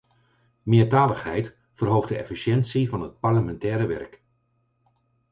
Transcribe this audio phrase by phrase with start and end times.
[0.63, 4.21] Meertaligheid verhoogt de efficiëntie van het parlementaire werk.